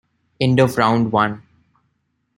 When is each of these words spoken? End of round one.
End 0.39 0.59
of 0.59 0.79
round 0.79 1.11
one. 1.11 1.43